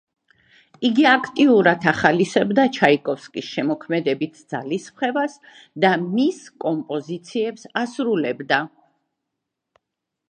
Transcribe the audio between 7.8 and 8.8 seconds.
ასრულებდა.